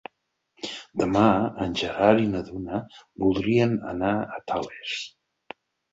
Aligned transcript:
Demà 1.01 1.25
en 1.65 1.75
Gerard 1.83 2.23
i 2.23 2.27
na 2.31 2.43
Duna 2.49 2.79
voldrien 3.25 3.79
anar 3.95 4.13
a 4.39 4.45
Tales. 4.53 4.99